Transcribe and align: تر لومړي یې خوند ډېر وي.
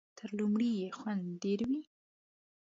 تر 0.17 0.29
لومړي 0.39 0.69
یې 0.79 0.89
خوند 0.97 1.23
ډېر 1.43 1.59
وي. 1.69 1.81